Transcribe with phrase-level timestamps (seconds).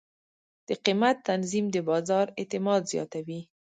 [0.67, 3.41] د قیمت تنظیم د بازار اعتماد زیاتوي.